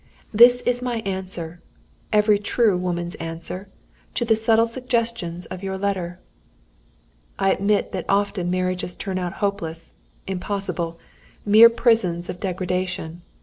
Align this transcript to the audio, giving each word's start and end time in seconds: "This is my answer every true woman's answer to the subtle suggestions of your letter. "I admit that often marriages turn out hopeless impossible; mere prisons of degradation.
"This 0.33 0.61
is 0.61 0.81
my 0.81 1.01
answer 1.01 1.61
every 2.11 2.39
true 2.39 2.75
woman's 2.75 3.13
answer 3.21 3.69
to 4.15 4.25
the 4.25 4.33
subtle 4.33 4.65
suggestions 4.65 5.45
of 5.45 5.61
your 5.61 5.77
letter. 5.77 6.19
"I 7.37 7.51
admit 7.51 7.91
that 7.91 8.05
often 8.09 8.49
marriages 8.49 8.95
turn 8.95 9.19
out 9.19 9.33
hopeless 9.33 9.93
impossible; 10.25 10.97
mere 11.45 11.69
prisons 11.69 12.31
of 12.31 12.39
degradation. 12.39 13.21